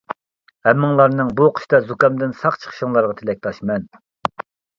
[0.67, 3.87] ھەممىڭلارنىڭ بۇ قىشتا زۇكامدىن ساق چىقىشىڭلارغا تىلەكداشمەن!